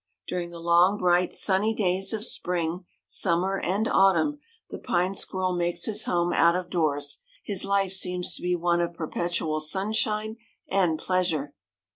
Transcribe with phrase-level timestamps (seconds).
[0.27, 4.39] During the long, bright, sunny days of spring, summer and autumn,
[4.71, 7.19] the Pine Squirrel makes his home out of doors.
[7.43, 10.37] His life seems to be one of perpetual sunshine
[10.67, 11.53] and pleasure.